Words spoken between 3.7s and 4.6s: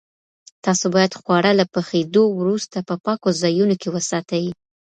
کې وساتئ.